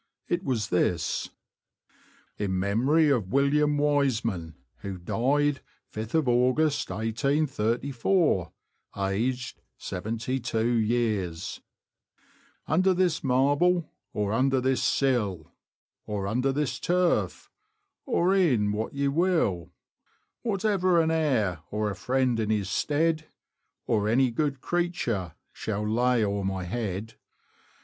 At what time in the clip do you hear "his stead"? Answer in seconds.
22.49-23.27